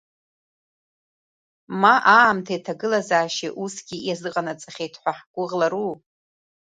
[1.81, 5.91] Ма аамҭеи аҭагылазаашьеи усгьы иазыҟанаҵахьеит ҳәа ҳгәыӷлару?